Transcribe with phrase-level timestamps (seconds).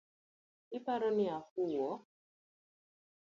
[0.77, 1.89] Iparo ni afuwo?